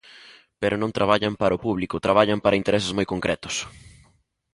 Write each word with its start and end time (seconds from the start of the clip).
Pero 0.61 0.75
non 0.81 0.95
traballan 0.97 1.33
para 1.41 1.57
o 1.57 1.61
público, 1.65 2.03
traballan 2.05 2.39
para 2.43 2.59
intereses 2.61 2.95
moi 2.97 3.07
concretos. 3.13 3.55